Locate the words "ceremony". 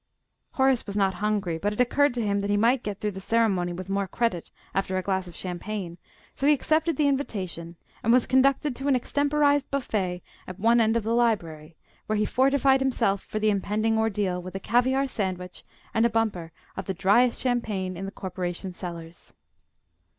3.21-3.71